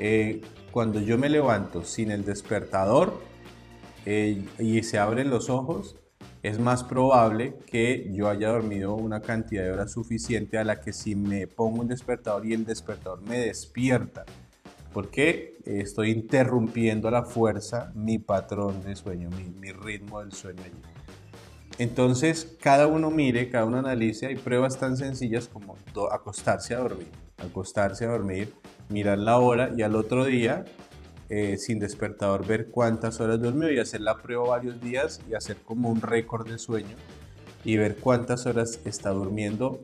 [0.00, 0.40] Eh,
[0.72, 3.20] cuando yo me levanto sin el despertador
[4.06, 5.96] eh, y se abren los ojos,
[6.42, 10.92] es más probable que yo haya dormido una cantidad de horas suficiente a la que
[10.92, 14.26] si me pongo un despertador y el despertador me despierta
[14.94, 20.80] porque estoy interrumpiendo a la fuerza mi patrón de sueño, mi, ritmo del sueño allí.
[21.78, 25.76] Entonces, cada uno mire, cada uno analice, hay pruebas tan sencillas como
[26.12, 27.08] acostarse a dormir.
[27.36, 28.54] acostarse a dormir,
[28.88, 30.64] mirar la hora y al otro día,
[31.28, 35.56] eh, sin despertador, ver cuántas horas durmió y hacer la prueba varios días y hacer
[35.56, 36.96] como un récord de sueño
[37.64, 39.82] y ver cuántas horas está durmiendo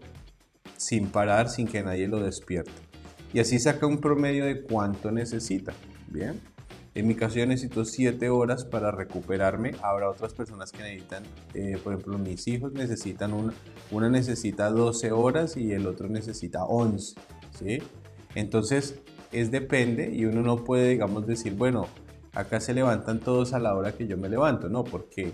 [0.77, 2.89] sin parar, sin que nadie lo despierte.
[3.33, 5.73] Y así saca un promedio de cuánto necesita.
[6.09, 6.40] Bien.
[6.95, 9.73] En mi caso yo necesito 7 horas para recuperarme.
[9.83, 11.23] Habrá otras personas que necesitan,
[11.55, 13.53] eh, por ejemplo, mis hijos necesitan una,
[13.93, 17.14] una necesita 12 horas y el otro necesita 11.
[17.57, 17.79] ¿sí?
[18.35, 21.87] Entonces, es depende y uno no puede, digamos, decir, bueno,
[22.33, 25.33] acá se levantan todos a la hora que yo me levanto, no, porque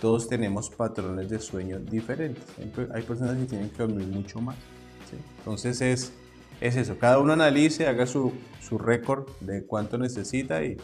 [0.00, 2.44] todos tenemos patrones de sueño diferentes.
[2.92, 4.56] Hay personas que tienen que dormir mucho más.
[5.38, 6.12] Entonces es
[6.60, 10.76] es eso, cada uno analice, haga su, su récord de cuánto necesita y,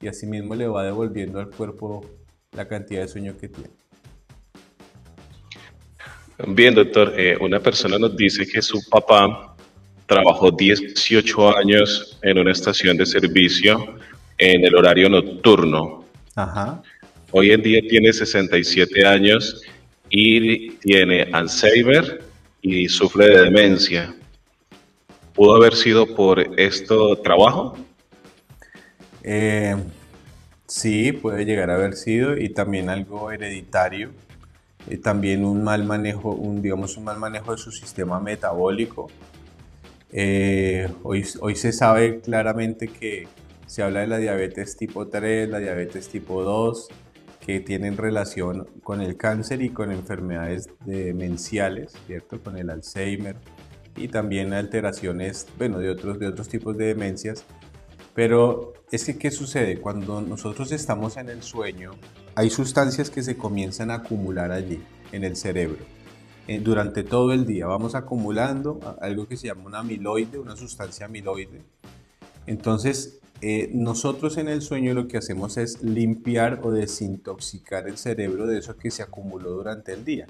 [0.00, 2.04] y así mismo le va devolviendo al cuerpo
[2.52, 3.70] la cantidad de sueño que tiene.
[6.48, 9.54] Bien, doctor, eh, una persona nos dice que su papá
[10.06, 13.96] trabajó 18 años en una estación de servicio
[14.38, 16.04] en el horario nocturno.
[16.34, 16.82] Ajá.
[17.30, 19.62] Hoy en día tiene 67 años
[20.10, 22.22] y tiene Alzheimer
[22.60, 24.14] y sufre de demencia.
[25.34, 27.76] ¿Pudo haber sido por esto trabajo?
[29.22, 29.76] Eh,
[30.66, 34.10] sí, puede llegar a haber sido y también algo hereditario.
[34.90, 39.08] y también un mal manejo, un, digamos, un mal manejo de su sistema metabólico.
[40.12, 43.28] Eh, hoy, hoy se sabe claramente que
[43.66, 46.88] se habla de la diabetes tipo 3, la diabetes tipo 2,
[47.46, 52.40] que tienen relación con el cáncer y con enfermedades demenciales, ¿cierto?
[52.42, 53.36] Con el Alzheimer,
[53.96, 57.44] y también alteraciones, bueno, de otros, de otros tipos de demencias.
[58.14, 59.78] Pero es que, ¿qué sucede?
[59.80, 61.92] Cuando nosotros estamos en el sueño,
[62.34, 65.84] hay sustancias que se comienzan a acumular allí, en el cerebro.
[66.48, 71.06] Eh, durante todo el día vamos acumulando algo que se llama un amiloide, una sustancia
[71.06, 71.62] amiloide.
[72.46, 78.46] Entonces, eh, nosotros en el sueño lo que hacemos es limpiar o desintoxicar el cerebro
[78.46, 80.26] de eso que se acumuló durante el día.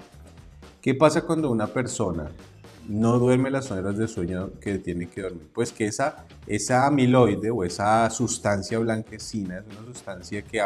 [0.81, 2.29] ¿Qué pasa cuando una persona
[2.87, 5.47] no duerme las horas de sueño que tiene que dormir.
[5.53, 10.61] Pues que esa, esa amiloide o esa sustancia blanquecina es una sustancia que,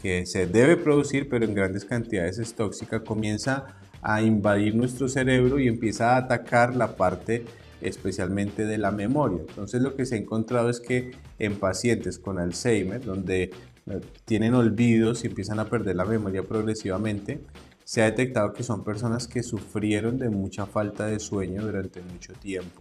[0.00, 3.66] que se debe producir, pero en grandes cantidades es tóxica, comienza
[4.00, 7.44] a invadir nuestro cerebro y empieza a atacar la parte
[7.80, 9.42] especialmente de la memoria.
[9.48, 13.50] Entonces lo que se ha encontrado es que en pacientes con Alzheimer, donde
[13.86, 17.40] eh, tienen olvidos y empiezan a perder la memoria progresivamente,
[17.84, 22.32] se ha detectado que son personas que sufrieron de mucha falta de sueño durante mucho
[22.34, 22.80] tiempo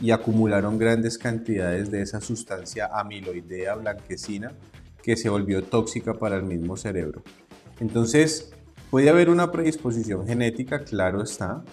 [0.00, 4.52] y acumularon grandes cantidades de esa sustancia amiloidea blanquecina
[5.02, 7.22] que se volvió tóxica para el mismo cerebro.
[7.80, 8.52] Entonces,
[8.90, 11.64] puede haber una predisposición genética, claro está,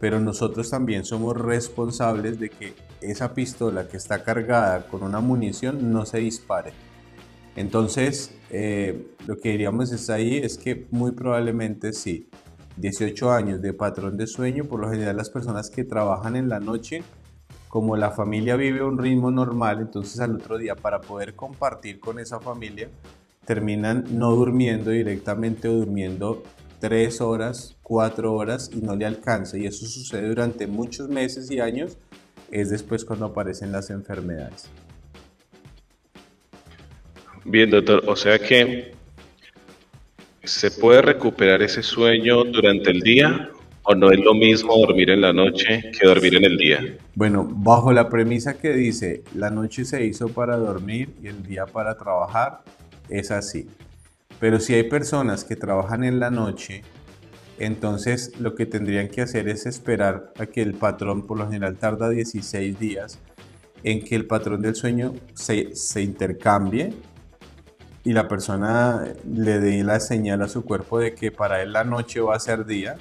[0.00, 5.92] pero nosotros también somos responsables de que esa pistola que está cargada con una munición
[5.92, 6.72] no se dispare
[7.56, 12.28] entonces, eh, lo que diríamos es ahí es que muy probablemente sí,
[12.76, 16.58] 18 años de patrón de sueño, por lo general las personas que trabajan en la
[16.58, 17.02] noche,
[17.68, 22.18] como la familia vive un ritmo normal, entonces al otro día para poder compartir con
[22.18, 22.88] esa familia,
[23.44, 26.42] terminan no durmiendo directamente o durmiendo
[26.80, 29.56] 3 horas, 4 horas y no le alcanza.
[29.56, 31.98] Y eso sucede durante muchos meses y años,
[32.50, 34.68] es después cuando aparecen las enfermedades.
[37.44, 38.92] Bien, doctor, o sea que
[40.42, 43.50] se puede recuperar ese sueño durante el día
[43.84, 46.96] o no es lo mismo dormir en la noche que dormir en el día?
[47.14, 51.66] Bueno, bajo la premisa que dice la noche se hizo para dormir y el día
[51.66, 52.62] para trabajar,
[53.08, 53.68] es así.
[54.40, 56.82] Pero si hay personas que trabajan en la noche,
[57.58, 61.76] entonces lo que tendrían que hacer es esperar a que el patrón, por lo general
[61.76, 63.18] tarda 16 días,
[63.84, 66.94] en que el patrón del sueño se, se intercambie
[68.04, 71.84] y la persona le dé la señal a su cuerpo de que para él la
[71.84, 72.96] noche va a ser día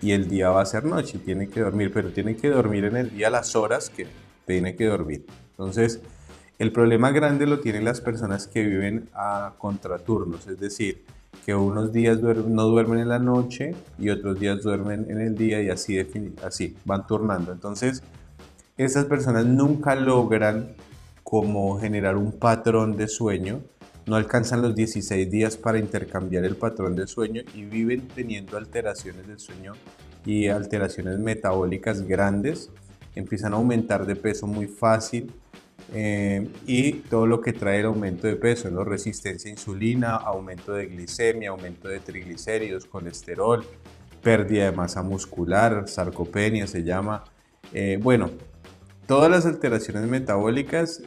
[0.00, 2.96] y el día va a ser noche, tiene que dormir, pero tiene que dormir en
[2.96, 4.06] el día las horas que
[4.46, 5.26] tiene que dormir.
[5.50, 6.00] Entonces,
[6.58, 11.04] el problema grande lo tienen las personas que viven a contraturnos, es decir,
[11.44, 15.60] que unos días no duermen en la noche y otros días duermen en el día
[15.62, 15.98] y así,
[16.42, 17.52] así van turnando.
[17.52, 18.02] Entonces,
[18.78, 20.70] esas personas nunca logran
[21.22, 23.60] como generar un patrón de sueño
[24.08, 29.26] no alcanzan los 16 días para intercambiar el patrón de sueño y viven teniendo alteraciones
[29.26, 29.74] del sueño
[30.24, 32.70] y alteraciones metabólicas grandes,
[33.14, 35.30] empiezan a aumentar de peso muy fácil
[35.92, 38.82] eh, y todo lo que trae el aumento de peso, ¿no?
[38.82, 43.64] resistencia a insulina, aumento de glicemia, aumento de triglicéridos, colesterol,
[44.22, 47.24] pérdida de masa muscular, sarcopenia se llama.
[47.74, 48.30] Eh, bueno,
[49.06, 51.02] todas las alteraciones metabólicas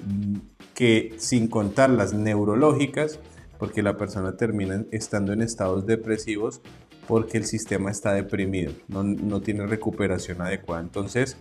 [0.81, 3.19] que sin contar las neurológicas,
[3.59, 6.59] porque la persona termina estando en estados depresivos
[7.07, 10.81] porque el sistema está deprimido, no, no tiene recuperación adecuada.
[10.81, 11.37] Entonces,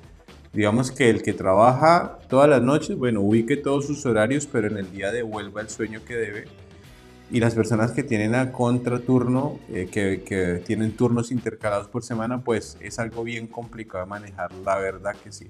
[0.52, 4.76] digamos que el que trabaja todas las noches, bueno, ubique todos sus horarios, pero en
[4.76, 6.44] el día devuelva el sueño que debe.
[7.30, 12.44] Y las personas que tienen a contraturno, eh, que, que, tienen turnos intercalados por semana,
[12.44, 15.48] pues es algo bien complicado de manejar, la verdad que sí.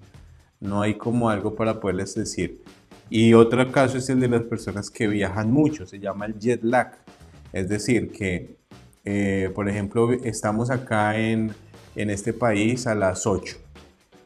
[0.61, 2.62] No hay como algo para poderles decir.
[3.10, 6.62] Y otro caso es el de las personas que viajan mucho, se llama el jet
[6.62, 6.96] lag.
[7.52, 8.56] Es decir, que,
[9.04, 11.52] eh, por ejemplo, estamos acá en,
[11.96, 13.56] en este país a las 8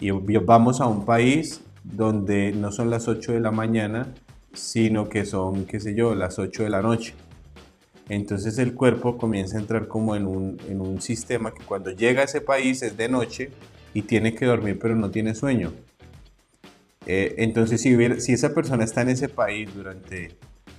[0.00, 4.12] y vamos a un país donde no son las 8 de la mañana,
[4.52, 7.14] sino que son, qué sé yo, las 8 de la noche.
[8.08, 12.20] Entonces el cuerpo comienza a entrar como en un, en un sistema que cuando llega
[12.20, 13.50] a ese país es de noche
[13.94, 15.72] y tiene que dormir pero no tiene sueño.
[17.06, 17.94] Eh, entonces si,
[18.32, 20.36] esa persona está en ese país durante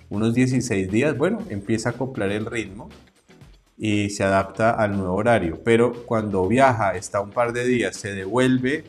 [0.10, 2.90] unos 16 días, bueno, empieza a acoplar el ritmo
[3.78, 5.62] y se adapta al nuevo horario.
[5.64, 8.84] Pero cuando viaja, está un par de días, se devuelve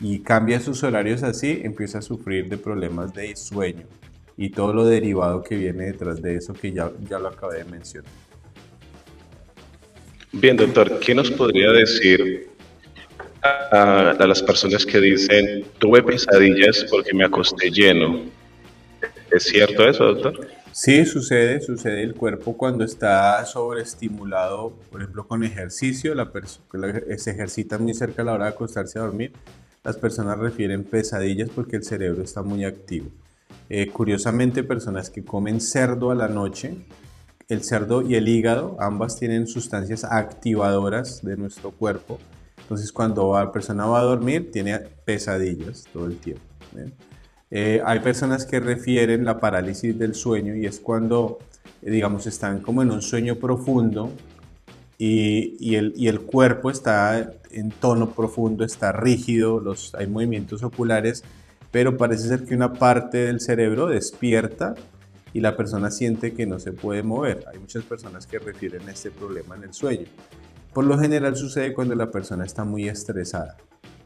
[0.00, 3.86] y cambia sus horarios así, empieza a sufrir de problemas de sueño
[4.36, 7.64] y todo lo derivado que viene detrás de eso que ya, ya lo acabé de
[7.64, 8.10] mencionar.
[10.32, 12.57] Bien, doctor, ¿qué nos podría decir
[13.70, 18.22] a, las personas que dicen, tuve pesadillas porque me acosté lleno?
[19.30, 20.48] ¿Es cierto eso, doctor?
[20.72, 27.30] Sí, sucede, sucede el cuerpo cuando está sobreestimulado, por ejemplo, con ejercicio, la persona se
[27.30, 29.32] ejercita muy cerca a la hora de acostarse a dormir,
[29.82, 33.10] las personas refieren pesadillas porque el cerebro está muy activo.
[33.70, 36.76] Eh, curiosamente, personas que comen cerdo a la noche,
[37.48, 42.18] el cerdo y el hígado, ambas tienen sustancias activadoras de nuestro cuerpo.
[42.68, 46.42] Entonces, cuando la persona va a dormir, tiene pesadillas todo el tiempo.
[47.50, 51.38] Eh, hay personas que refieren la parálisis del sueño y es cuando,
[51.80, 54.12] eh, digamos, están como en un sueño profundo
[54.98, 60.62] y, y, el, y, el, cuerpo está en tono profundo, está rígido, los, hay movimientos
[60.62, 61.24] oculares,
[61.70, 64.74] pero parece ser que una parte del cerebro despierta
[65.32, 67.46] y la persona siente que no se puede mover.
[67.50, 70.04] Hay muchas personas que refieren este problema en el sueño.
[70.72, 73.56] Por lo general sucede cuando la persona está muy estresada.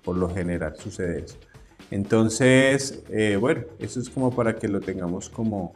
[0.03, 1.39] Por lo general sucede eso.
[1.91, 5.75] Entonces, eh, bueno, eso es como para que lo tengamos como,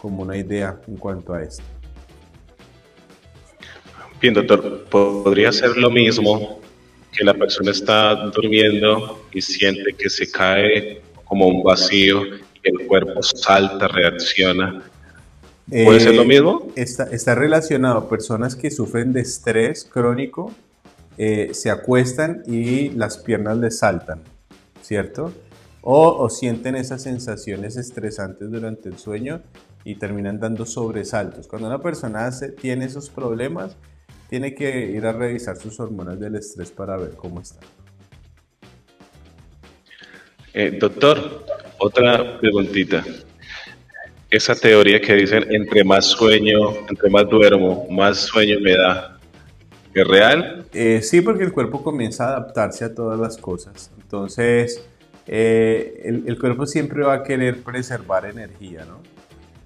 [0.00, 1.64] como una idea en cuanto a esto.
[4.20, 6.60] Bien, doctor, ¿podría ser lo mismo
[7.12, 12.22] que la persona está durmiendo y siente que se cae como un vacío
[12.62, 14.82] el cuerpo salta, reacciona?
[15.68, 16.68] ¿Puede ser lo eh, mismo?
[16.76, 18.08] Está, está relacionado.
[18.08, 20.52] Personas que sufren de estrés crónico
[21.18, 24.22] eh, se acuestan y las piernas les saltan,
[24.82, 25.32] ¿cierto?
[25.80, 29.40] O, o, sienten esas sensaciones estresantes durante el sueño
[29.84, 31.46] y terminan dando sobresaltos.
[31.46, 33.76] Cuando una persona hace, tiene esos problemas,
[34.28, 37.62] tiene que ir a revisar sus hormonas del estrés para ver cómo están.
[40.52, 41.44] Eh, doctor,
[41.78, 43.04] otra preguntita.
[44.36, 49.18] Esa teoría que dicen entre más sueño, entre más duermo, más sueño me da,
[49.94, 50.66] ¿es real?
[50.74, 53.90] Eh, sí, porque el cuerpo comienza a adaptarse a todas las cosas.
[53.98, 54.86] Entonces,
[55.26, 59.00] eh, el, el cuerpo siempre va a querer preservar energía, ¿no?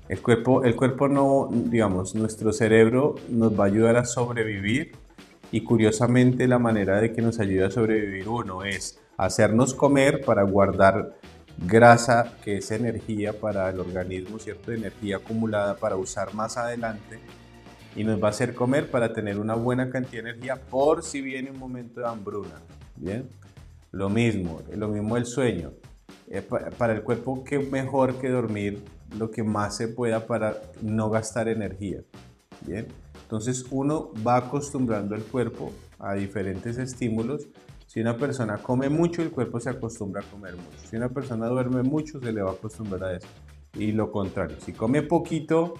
[0.08, 4.92] El cuerpo, el cuerpo no, digamos, nuestro cerebro nos va a ayudar a sobrevivir
[5.50, 10.44] y curiosamente la manera de que nos ayuda a sobrevivir uno es hacernos comer para
[10.44, 11.16] guardar
[11.66, 14.72] grasa, que es energía para el organismo, ¿cierto?
[14.72, 17.18] Energía acumulada para usar más adelante
[17.96, 21.20] y nos va a hacer comer para tener una buena cantidad de energía por si
[21.20, 22.60] viene un momento de hambruna,
[22.96, 23.28] ¿bien?
[23.92, 25.72] Lo mismo, lo mismo el sueño.
[26.28, 26.42] Eh,
[26.78, 28.82] para el cuerpo, ¿qué mejor que dormir
[29.16, 32.02] lo que más se pueda para no gastar energía.
[32.66, 32.86] Bien,
[33.22, 37.48] entonces uno va acostumbrando el cuerpo a diferentes estímulos.
[37.90, 40.78] Si una persona come mucho, el cuerpo se acostumbra a comer mucho.
[40.88, 43.26] Si una persona duerme mucho, se le va a acostumbrar a eso.
[43.76, 45.74] Y lo contrario, si come poquito,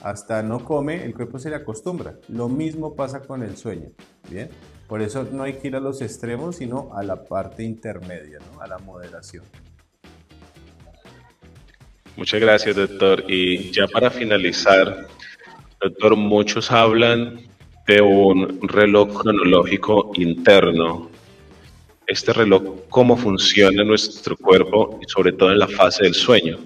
[0.00, 2.14] hasta no come, el cuerpo se le acostumbra.
[2.28, 3.90] Lo mismo pasa con el sueño.
[4.30, 4.48] Bien,
[4.88, 8.66] por eso no hay que ir a los extremos, sino a la parte intermedia, a
[8.66, 9.44] la moderación.
[12.16, 13.22] Muchas gracias, doctor.
[13.28, 15.08] Y ya para finalizar,
[15.78, 17.38] doctor, muchos hablan
[17.86, 21.09] de un reloj cronológico interno.
[22.10, 26.58] Este reloj, ¿cómo funciona nuestro cuerpo y sobre todo en la fase del sueño?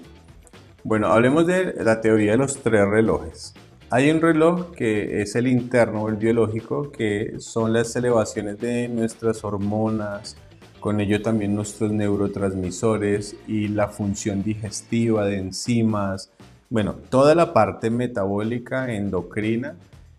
[0.83, 3.53] Bueno, hablemos de la teoría de los tres relojes.
[3.91, 8.87] Hay un reloj que es el interno o el biológico, que son las elevaciones de
[8.87, 10.35] nuestras hormonas,
[10.79, 16.31] con ello también nuestros neurotransmisores y la función digestiva de enzimas,
[16.71, 19.75] bueno, toda la parte metabólica, endocrina,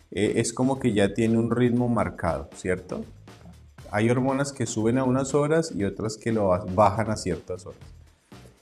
[0.09, 3.03] eh, es como que ya tiene un ritmo marcado, ¿cierto?
[3.91, 7.79] Hay hormonas que suben a unas horas y otras que lo bajan a ciertas horas.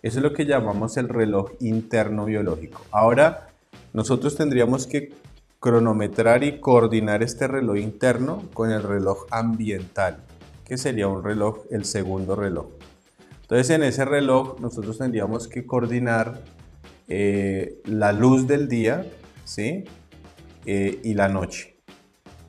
[0.02, 2.82] Eso es lo que llamamos el reloj interno biológico.
[2.92, 3.50] Ahora,
[3.94, 5.14] nosotros tendríamos que
[5.60, 10.18] cronometrar y coordinar este reloj interno con el reloj ambiental,
[10.64, 12.68] que sería un reloj, el segundo reloj.
[13.42, 16.42] Entonces en ese reloj nosotros tendríamos que coordinar
[17.08, 19.06] eh, la luz del día
[19.44, 19.86] ¿sí?
[20.66, 21.76] Eh, y la noche.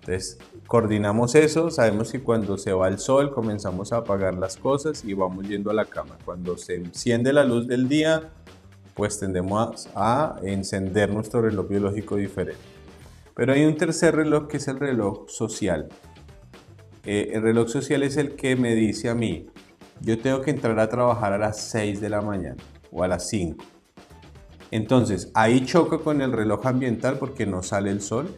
[0.01, 5.05] Entonces coordinamos eso, sabemos que cuando se va el sol comenzamos a apagar las cosas
[5.05, 6.19] y vamos yendo a la cama.
[6.25, 8.31] Cuando se enciende la luz del día,
[8.95, 12.61] pues tendemos a, encender nuestro reloj biológico diferente.
[13.35, 15.89] Pero hay un tercer reloj que es el reloj social.
[17.05, 19.47] Eh, el reloj social es el que me dice a mí,
[20.01, 23.29] yo tengo que entrar a trabajar a las 6 de la mañana o a las
[23.29, 23.65] 5.
[24.71, 28.35] Entonces, ahí choca con el reloj ambiental porque no sale el sol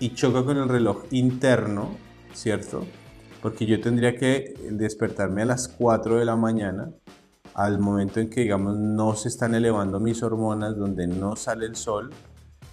[0.00, 1.90] y choca con el reloj interno,
[2.32, 2.84] ¿cierto?
[3.42, 6.90] Porque yo tendría que despertarme a las 4 de la mañana
[7.54, 11.76] al momento en que, digamos, no se están elevando mis hormonas, donde no sale el
[11.76, 12.10] sol,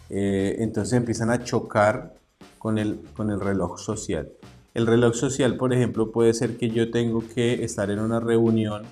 [0.10, 2.16] eh, entonces empiezan a chocar
[2.58, 4.32] con el, con el reloj social.
[4.74, 8.84] El reloj social, por ejemplo, puede ser que yo tengo que estar en una reunión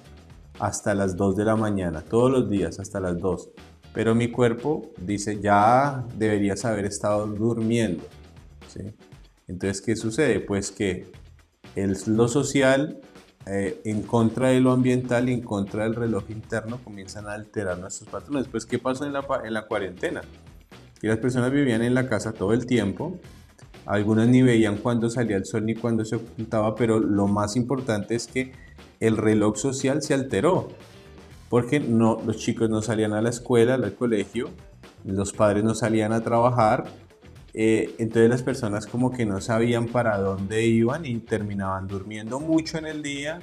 [0.59, 3.49] hasta las 2 de la mañana, todos los días hasta las 2.
[3.93, 8.03] Pero mi cuerpo dice, ya deberías haber estado durmiendo.
[9.47, 10.39] Entonces, ¿qué sucede?
[10.39, 11.11] Pues que
[11.75, 12.99] el, lo social
[13.47, 17.77] eh, en contra de lo ambiental y en contra del reloj interno comienzan a alterar
[17.77, 18.47] nuestros patrones.
[18.47, 20.21] Pues, ¿qué pasó en la, en la cuarentena?
[20.99, 23.19] Que las personas vivían en la casa todo el tiempo,
[23.85, 28.15] algunas ni veían cuándo salía el sol ni cuándo se ocultaba, pero lo más importante
[28.15, 28.51] es que
[28.99, 30.69] el reloj social se alteró,
[31.49, 34.49] porque no, los chicos no salían a la escuela, al colegio,
[35.03, 36.85] los padres no salían a trabajar,
[37.57, 42.77] eh, entonces las personas como que no sabían para dónde iban y terminaban durmiendo mucho
[42.77, 43.39] en el día,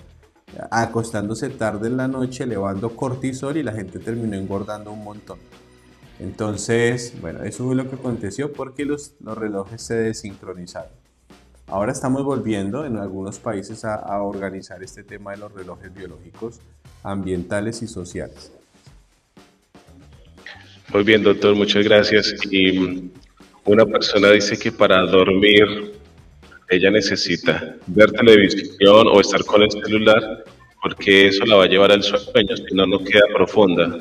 [0.70, 5.38] acostándose tarde en la noche, elevando cortisol y la gente terminó engordando un montón.
[6.20, 10.92] Entonces, bueno, eso fue lo que aconteció porque los, los relojes se desincronizaron.
[11.66, 16.60] Ahora estamos volviendo en algunos países a, a, organizar este tema de los relojes biológicos,
[17.02, 18.52] ambientales y sociales.
[20.92, 22.34] Muy bien, doctor, muchas gracias.
[22.50, 23.10] Y
[23.64, 25.92] una persona dice que para dormir
[26.68, 30.44] ella necesita ver televisión o estar con el celular
[30.82, 34.00] porque eso la va a llevar al sueño, si no, no queda profunda.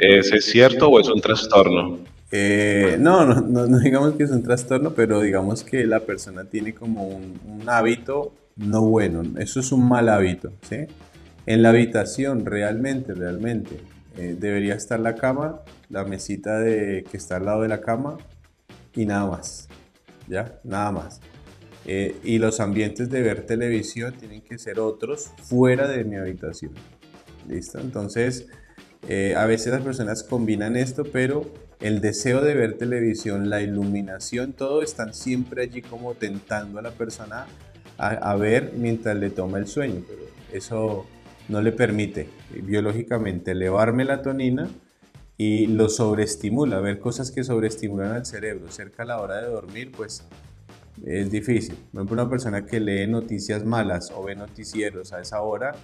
[0.00, 2.00] ¿Es, ¿Es cierto o es un trastorno?
[2.32, 6.74] Eh, no, no, no, digamos que es un trastorno, pero digamos que la persona tiene
[6.74, 9.22] como un, un hábito no bueno.
[9.38, 10.86] Eso es un mal hábito, ¿sí?
[11.46, 13.78] En la habitación, realmente, realmente,
[14.16, 18.16] eh, debería estar la cama, la mesita de, que está al lado de la cama
[18.96, 19.68] y nada más,
[20.26, 20.58] ¿ya?
[20.64, 21.20] Nada más.
[21.84, 26.72] Eh, y los ambientes de ver televisión tienen que ser otros fuera de mi habitación.
[27.46, 27.78] ¿Listo?
[27.78, 28.48] Entonces,
[29.08, 31.48] eh, a veces las personas combinan esto, pero
[31.80, 36.90] el deseo de ver televisión, la iluminación, todo están siempre allí como tentando a la
[36.90, 37.46] persona
[37.98, 40.22] a, ver mientras le toma el sueño, pero
[40.52, 41.06] eso
[41.48, 42.28] no le permite
[42.62, 44.68] biológicamente elevar melatonina
[45.38, 49.92] y lo sobreestimula, ver cosas que sobreestimulan al cerebro cerca a la hora de dormir,
[49.94, 50.24] pues
[51.04, 51.74] es difícil.
[51.74, 55.74] Por ejemplo, una persona que lee noticias malas o ve noticieros a esa hora,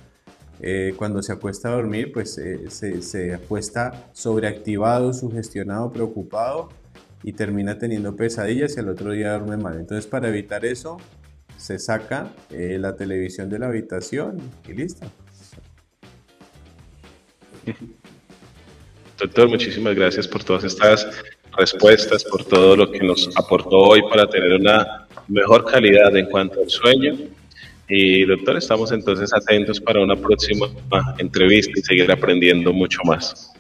[0.61, 6.69] eh, cuando se acuesta a dormir, pues eh, se, se, acuesta sobreactivado, sugestionado, preocupado
[7.23, 9.79] y termina teniendo pesadillas y al otro día duerme mal.
[9.79, 10.99] Entonces, para evitar eso,
[11.57, 14.39] se saca eh, la televisión de la habitación
[14.69, 15.07] y listo.
[19.23, 21.07] Doctor, muchísimas gracias por todas estas
[21.57, 26.61] respuestas, por todo lo que nos aportó hoy para tener una mejor calidad en cuanto
[26.61, 27.15] al sueño
[27.89, 30.67] y doctor, estamos entonces atentos para una próxima
[31.19, 33.53] entrevista y seguir aprendiendo mucho más.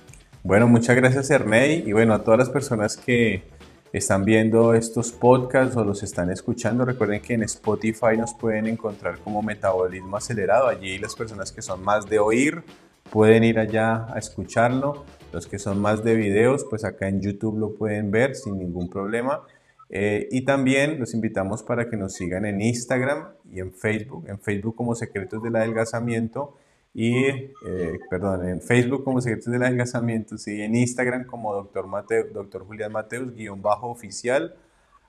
[0.42, 3.44] Bueno, muchas gracias Ernei y bueno, a todas las personas que
[3.92, 9.18] están viendo estos podcasts o los están escuchando, recuerden que en Spotify nos pueden encontrar
[9.20, 10.66] como Metabolismo Acelerado.
[10.66, 12.64] Allí las personas que son más de oír
[13.10, 15.04] pueden ir allá a escucharlo.
[15.32, 18.88] Los que son más de videos, pues acá en YouTube lo pueden ver sin ningún
[18.88, 19.42] problema.
[19.88, 24.38] Eh, y también los invitamos para que nos sigan en Instagram y en Facebook, en
[24.38, 26.56] Facebook como Secretos del Adelgazamiento
[26.94, 31.86] y, eh, perdón, en Facebook como Secretos del Adelgazamiento, sí, en Instagram como Dr.
[31.86, 32.64] Mateo, Dr.
[32.64, 34.54] Julián Mateus, guion bajo oficial,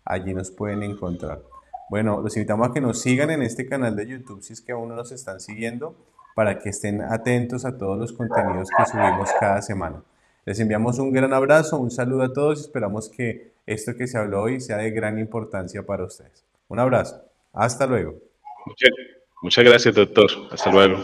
[0.04, 1.42] allí nos pueden encontrar.
[1.90, 4.72] Bueno, los invitamos a que nos sigan en este canal de YouTube si es que
[4.74, 5.96] aún no nos están siguiendo
[6.36, 10.02] para que estén atentos a todos los contenidos que subimos cada semana.
[10.46, 14.18] Les enviamos un gran abrazo, un saludo a todos y esperamos que esto que se
[14.18, 16.44] habló hoy sea de gran importancia para ustedes.
[16.68, 17.24] Un abrazo.
[17.54, 18.16] Hasta luego.
[18.66, 18.90] Muchas,
[19.42, 20.30] muchas gracias, doctor.
[20.52, 20.98] Hasta luego.